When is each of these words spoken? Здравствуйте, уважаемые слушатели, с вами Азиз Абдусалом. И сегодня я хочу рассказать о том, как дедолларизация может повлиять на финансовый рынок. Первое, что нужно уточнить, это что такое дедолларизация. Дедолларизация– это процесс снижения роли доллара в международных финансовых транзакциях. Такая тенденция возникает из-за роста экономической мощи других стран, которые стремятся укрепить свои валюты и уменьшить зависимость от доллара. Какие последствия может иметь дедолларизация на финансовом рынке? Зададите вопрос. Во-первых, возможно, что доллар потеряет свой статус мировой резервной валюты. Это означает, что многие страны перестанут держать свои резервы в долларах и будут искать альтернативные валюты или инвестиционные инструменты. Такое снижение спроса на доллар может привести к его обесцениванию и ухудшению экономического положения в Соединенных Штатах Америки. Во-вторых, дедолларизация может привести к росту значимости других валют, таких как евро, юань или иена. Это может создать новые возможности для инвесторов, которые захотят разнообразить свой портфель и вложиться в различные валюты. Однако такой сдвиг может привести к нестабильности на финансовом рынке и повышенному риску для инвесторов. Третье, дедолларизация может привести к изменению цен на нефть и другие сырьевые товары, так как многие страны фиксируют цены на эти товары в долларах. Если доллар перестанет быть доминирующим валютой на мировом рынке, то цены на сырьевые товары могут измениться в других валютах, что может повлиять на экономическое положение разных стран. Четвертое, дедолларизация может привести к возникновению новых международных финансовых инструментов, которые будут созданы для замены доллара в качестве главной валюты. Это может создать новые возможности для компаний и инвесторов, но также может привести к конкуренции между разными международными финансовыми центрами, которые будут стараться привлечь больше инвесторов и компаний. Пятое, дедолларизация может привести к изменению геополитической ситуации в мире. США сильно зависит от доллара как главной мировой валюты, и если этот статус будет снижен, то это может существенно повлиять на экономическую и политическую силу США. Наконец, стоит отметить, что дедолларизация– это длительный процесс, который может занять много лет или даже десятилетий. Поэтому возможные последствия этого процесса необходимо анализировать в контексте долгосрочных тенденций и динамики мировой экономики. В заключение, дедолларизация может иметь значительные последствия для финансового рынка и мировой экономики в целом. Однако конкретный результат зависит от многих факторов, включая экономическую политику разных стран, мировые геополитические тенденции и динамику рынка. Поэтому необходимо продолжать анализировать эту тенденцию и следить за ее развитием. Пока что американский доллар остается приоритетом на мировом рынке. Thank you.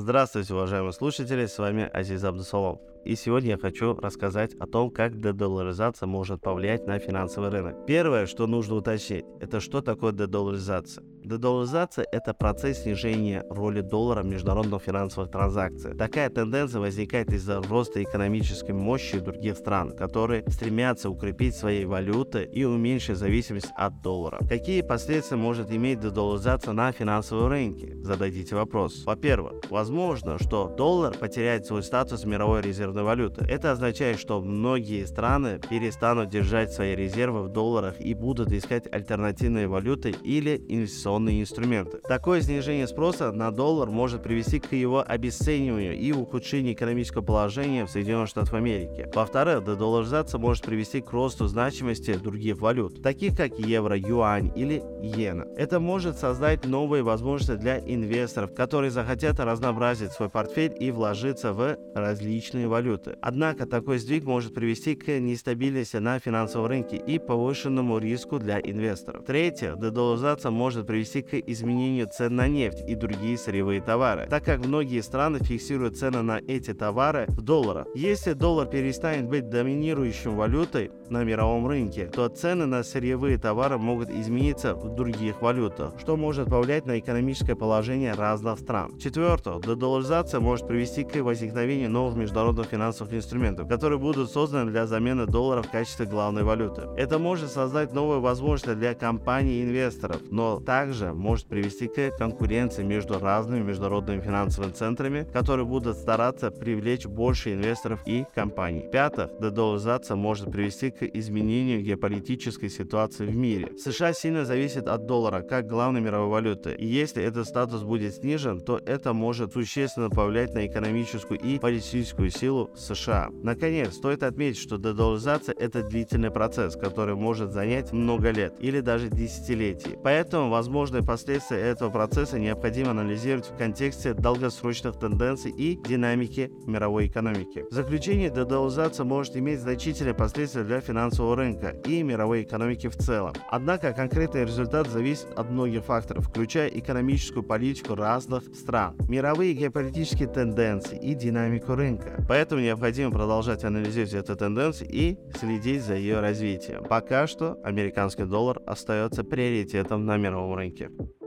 Здравствуйте, 0.00 0.54
уважаемые 0.54 0.92
слушатели, 0.92 1.46
с 1.46 1.58
вами 1.58 1.90
Азиз 1.92 2.22
Абдусалом. 2.22 2.80
И 3.04 3.16
сегодня 3.16 3.50
я 3.50 3.58
хочу 3.58 3.96
рассказать 3.96 4.54
о 4.54 4.66
том, 4.66 4.92
как 4.92 5.20
дедолларизация 5.20 6.06
может 6.06 6.40
повлиять 6.40 6.86
на 6.86 7.00
финансовый 7.00 7.50
рынок. 7.50 7.84
Первое, 7.84 8.26
что 8.26 8.46
нужно 8.46 8.76
уточнить, 8.76 9.24
это 9.40 9.58
что 9.58 9.80
такое 9.80 10.12
дедолларизация. 10.12 11.02
Дедолларизация– 11.28 12.06
это 12.10 12.32
процесс 12.32 12.84
снижения 12.84 13.44
роли 13.50 13.82
доллара 13.82 14.22
в 14.22 14.26
международных 14.26 14.82
финансовых 14.82 15.30
транзакциях. 15.30 15.98
Такая 15.98 16.30
тенденция 16.30 16.80
возникает 16.80 17.30
из-за 17.34 17.60
роста 17.60 18.02
экономической 18.02 18.72
мощи 18.72 19.18
других 19.18 19.58
стран, 19.58 19.94
которые 19.94 20.42
стремятся 20.48 21.10
укрепить 21.10 21.54
свои 21.54 21.84
валюты 21.84 22.44
и 22.50 22.64
уменьшить 22.64 23.18
зависимость 23.18 23.68
от 23.76 24.00
доллара. 24.00 24.38
Какие 24.48 24.80
последствия 24.80 25.36
может 25.36 25.70
иметь 25.70 26.00
дедолларизация 26.00 26.72
на 26.72 26.92
финансовом 26.92 27.48
рынке? 27.48 27.94
Зададите 28.00 28.54
вопрос. 28.54 29.04
Во-первых, 29.04 29.64
возможно, 29.68 30.38
что 30.38 30.74
доллар 30.78 31.14
потеряет 31.14 31.66
свой 31.66 31.82
статус 31.82 32.24
мировой 32.24 32.62
резервной 32.62 33.02
валюты. 33.02 33.44
Это 33.44 33.72
означает, 33.72 34.18
что 34.18 34.40
многие 34.40 35.04
страны 35.04 35.60
перестанут 35.68 36.30
держать 36.30 36.72
свои 36.72 36.96
резервы 36.96 37.42
в 37.42 37.48
долларах 37.50 38.00
и 38.00 38.14
будут 38.14 38.50
искать 38.50 38.90
альтернативные 38.90 39.68
валюты 39.68 40.14
или 40.24 40.56
инвестиционные 40.68 41.17
инструменты. 41.26 41.98
Такое 41.98 42.40
снижение 42.40 42.86
спроса 42.86 43.32
на 43.32 43.50
доллар 43.50 43.90
может 43.90 44.22
привести 44.22 44.60
к 44.60 44.72
его 44.72 45.04
обесцениванию 45.06 45.98
и 45.98 46.12
ухудшению 46.12 46.74
экономического 46.74 47.22
положения 47.22 47.84
в 47.84 47.90
Соединенных 47.90 48.28
Штатах 48.28 48.54
Америки. 48.54 49.08
Во-вторых, 49.14 49.64
дедолларизация 49.64 50.38
может 50.38 50.64
привести 50.64 51.00
к 51.00 51.10
росту 51.10 51.46
значимости 51.46 52.14
других 52.14 52.58
валют, 52.60 53.02
таких 53.02 53.36
как 53.36 53.58
евро, 53.58 53.96
юань 53.96 54.52
или 54.54 54.82
иена. 55.02 55.46
Это 55.56 55.80
может 55.80 56.18
создать 56.18 56.64
новые 56.64 57.02
возможности 57.02 57.60
для 57.60 57.78
инвесторов, 57.78 58.54
которые 58.54 58.90
захотят 58.90 59.40
разнообразить 59.40 60.12
свой 60.12 60.28
портфель 60.28 60.74
и 60.78 60.90
вложиться 60.90 61.52
в 61.52 61.76
различные 61.94 62.68
валюты. 62.68 63.16
Однако 63.22 63.66
такой 63.66 63.98
сдвиг 63.98 64.24
может 64.24 64.54
привести 64.54 64.94
к 64.94 65.18
нестабильности 65.18 65.96
на 65.96 66.18
финансовом 66.18 66.66
рынке 66.66 66.96
и 66.96 67.18
повышенному 67.18 67.98
риску 67.98 68.38
для 68.38 68.60
инвесторов. 68.60 69.24
Третье, 69.24 69.74
дедолларизация 69.76 70.50
может 70.50 70.86
привести 70.86 71.07
к 71.16 71.34
изменению 71.34 72.08
цен 72.08 72.36
на 72.36 72.48
нефть 72.48 72.84
и 72.86 72.94
другие 72.94 73.38
сырьевые 73.38 73.80
товары, 73.80 74.26
так 74.28 74.44
как 74.44 74.64
многие 74.64 75.00
страны 75.00 75.38
фиксируют 75.38 75.96
цены 75.96 76.22
на 76.22 76.40
эти 76.46 76.74
товары 76.74 77.26
в 77.28 77.40
долларах. 77.42 77.86
Если 77.94 78.34
доллар 78.34 78.66
перестанет 78.66 79.28
быть 79.28 79.48
доминирующим 79.48 80.36
валютой 80.36 80.90
на 81.08 81.24
мировом 81.24 81.66
рынке, 81.66 82.06
то 82.06 82.28
цены 82.28 82.66
на 82.66 82.82
сырьевые 82.82 83.38
товары 83.38 83.78
могут 83.78 84.10
измениться 84.10 84.74
в 84.74 84.94
других 84.94 85.40
валютах, 85.40 85.94
что 85.98 86.16
может 86.16 86.48
повлиять 86.48 86.86
на 86.86 86.98
экономическое 86.98 87.54
положение 87.54 88.12
разных 88.12 88.58
стран. 88.58 88.98
Четвертое, 88.98 89.60
дедолларизация 89.60 90.40
может 90.40 90.66
привести 90.66 91.04
к 91.04 91.16
возникновению 91.22 91.90
новых 91.90 92.16
международных 92.16 92.66
финансовых 92.66 93.14
инструментов, 93.14 93.68
которые 93.68 93.98
будут 93.98 94.30
созданы 94.30 94.70
для 94.70 94.86
замены 94.86 95.26
доллара 95.26 95.62
в 95.62 95.70
качестве 95.70 96.06
главной 96.06 96.42
валюты. 96.42 96.82
Это 96.96 97.18
может 97.18 97.50
создать 97.50 97.92
новые 97.92 98.20
возможности 98.20 98.74
для 98.74 98.94
компаний 98.94 99.60
и 99.60 99.64
инвесторов, 99.64 100.20
но 100.30 100.60
также 100.60 100.97
может 101.06 101.46
привести 101.46 101.88
к 101.88 102.16
конкуренции 102.16 102.82
между 102.82 103.18
разными 103.18 103.62
международными 103.62 104.20
финансовыми 104.20 104.72
центрами, 104.72 105.26
которые 105.32 105.66
будут 105.66 105.96
стараться 105.96 106.50
привлечь 106.50 107.06
больше 107.06 107.54
инвесторов 107.54 108.00
и 108.06 108.24
компаний. 108.34 108.84
Пятое, 108.92 109.30
дедолларизация 109.40 110.16
может 110.16 110.50
привести 110.50 110.90
к 110.90 111.02
изменению 111.02 111.82
геополитической 111.82 112.68
ситуации 112.68 113.26
в 113.26 113.36
мире. 113.36 113.72
США 113.78 114.12
сильно 114.12 114.44
зависит 114.44 114.88
от 114.88 115.06
доллара 115.06 115.42
как 115.42 115.66
главной 115.66 116.00
мировой 116.00 116.28
валюты, 116.28 116.74
и 116.74 116.86
если 116.86 117.22
этот 117.22 117.46
статус 117.46 117.82
будет 117.82 118.14
снижен, 118.14 118.60
то 118.60 118.80
это 118.84 119.12
может 119.12 119.52
существенно 119.52 120.10
повлиять 120.10 120.54
на 120.54 120.66
экономическую 120.66 121.40
и 121.40 121.58
политическую 121.58 122.30
силу 122.30 122.70
США. 122.76 123.28
Наконец, 123.42 123.94
стоит 123.94 124.22
отметить, 124.22 124.60
что 124.60 124.76
дедолларизация– 124.76 125.54
это 125.58 125.82
длительный 125.82 126.30
процесс, 126.30 126.76
который 126.76 127.14
может 127.14 127.52
занять 127.52 127.92
много 127.92 128.30
лет 128.30 128.54
или 128.60 128.80
даже 128.80 129.08
десятилетий. 129.08 129.96
Поэтому 130.02 130.50
возможные 130.88 131.06
последствия 131.06 131.58
этого 131.58 131.90
процесса 131.90 132.38
необходимо 132.38 132.92
анализировать 132.92 133.50
в 133.50 133.56
контексте 133.58 134.14
долгосрочных 134.14 134.98
тенденций 134.98 135.50
и 135.50 135.78
динамики 135.86 136.50
мировой 136.64 137.08
экономики. 137.08 137.66
В 137.70 137.74
заключение, 137.74 138.30
дедолларизация 138.30 139.04
может 139.04 139.36
иметь 139.36 139.60
значительные 139.60 140.14
последствия 140.14 140.62
для 140.64 140.80
финансового 140.80 141.36
рынка 141.36 141.74
и 141.84 142.02
мировой 142.02 142.42
экономики 142.42 142.88
в 142.88 142.96
целом. 142.96 143.34
Однако 143.50 143.92
конкретный 143.92 144.44
результат 144.44 144.88
зависит 144.88 145.26
от 145.36 145.50
многих 145.50 145.84
факторов, 145.84 146.26
включая 146.26 146.68
экономическую 146.68 147.42
политику 147.42 147.94
разных 147.94 148.44
стран, 148.54 148.96
мировые 149.10 149.52
геополитические 149.52 150.28
тенденции 150.28 150.98
и 150.98 151.14
динамику 151.14 151.74
рынка. 151.74 152.24
Поэтому 152.26 152.62
необходимо 152.62 153.10
продолжать 153.10 153.62
анализировать 153.64 154.14
эту 154.14 154.36
тенденцию 154.36 154.88
и 154.90 155.18
следить 155.38 155.82
за 155.82 155.96
ее 155.96 156.20
развитием. 156.20 156.84
Пока 156.84 157.26
что 157.26 157.58
американский 157.62 158.24
доллар 158.24 158.62
остается 158.64 159.22
приоритетом 159.22 160.06
на 160.06 160.16
мировом 160.16 160.54
рынке. 160.54 160.67
Thank 160.68 160.80
you. 160.80 161.17